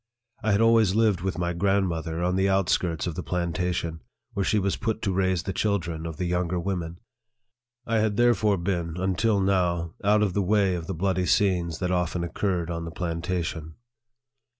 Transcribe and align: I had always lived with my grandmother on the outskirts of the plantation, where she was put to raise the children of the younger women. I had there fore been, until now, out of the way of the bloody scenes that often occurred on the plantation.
I 0.41 0.51
had 0.53 0.61
always 0.61 0.95
lived 0.95 1.21
with 1.21 1.37
my 1.37 1.53
grandmother 1.53 2.23
on 2.23 2.35
the 2.35 2.49
outskirts 2.49 3.05
of 3.05 3.13
the 3.13 3.21
plantation, 3.21 4.01
where 4.33 4.43
she 4.43 4.57
was 4.57 4.75
put 4.75 4.99
to 5.03 5.13
raise 5.13 5.43
the 5.43 5.53
children 5.53 6.07
of 6.07 6.17
the 6.17 6.25
younger 6.25 6.59
women. 6.59 6.97
I 7.85 7.99
had 7.99 8.17
there 8.17 8.33
fore 8.33 8.57
been, 8.57 8.95
until 8.97 9.39
now, 9.39 9.93
out 10.03 10.23
of 10.23 10.33
the 10.33 10.41
way 10.41 10.73
of 10.73 10.87
the 10.87 10.95
bloody 10.95 11.27
scenes 11.27 11.77
that 11.77 11.91
often 11.91 12.23
occurred 12.23 12.71
on 12.71 12.83
the 12.85 12.89
plantation. 12.89 13.75